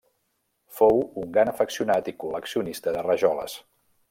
Fou 0.77 1.03
un 1.23 1.29
gran 1.35 1.51
afeccionat 1.53 2.11
i 2.13 2.17
col·leccionista 2.25 2.97
de 2.97 3.05
rajoles. 3.11 3.61